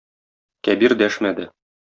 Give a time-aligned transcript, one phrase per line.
[0.69, 1.49] Кәбир дәшмәде.